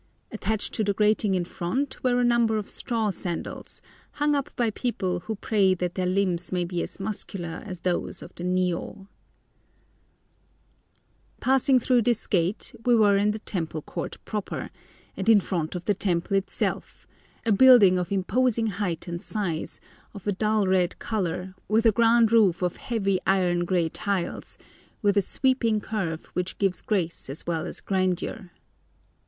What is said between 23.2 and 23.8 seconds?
iron